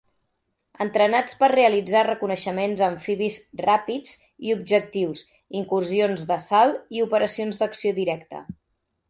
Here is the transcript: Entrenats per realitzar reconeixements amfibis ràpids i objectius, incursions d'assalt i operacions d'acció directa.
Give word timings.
Entrenats 0.83 1.35
per 1.41 1.49
realitzar 1.51 2.01
reconeixements 2.07 2.81
amfibis 2.87 3.37
ràpids 3.65 4.15
i 4.49 4.55
objectius, 4.57 5.23
incursions 5.61 6.25
d'assalt 6.33 6.99
i 6.99 7.05
operacions 7.09 7.63
d'acció 7.63 7.95
directa. 8.01 8.43